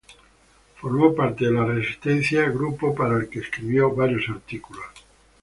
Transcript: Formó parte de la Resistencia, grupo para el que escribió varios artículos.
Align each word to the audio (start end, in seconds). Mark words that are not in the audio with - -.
Formó 0.77 1.13
parte 1.13 1.45
de 1.45 1.51
la 1.51 1.63
Resistencia, 1.63 2.49
grupo 2.49 2.95
para 2.95 3.17
el 3.17 3.29
que 3.29 3.37
escribió 3.37 3.93
varios 3.93 4.27
artículos. 4.29 4.83